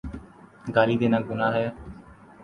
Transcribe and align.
گالی 0.75 0.95
دینا 1.01 1.19
گناہ 1.29 1.53
ہے۔ 1.55 1.67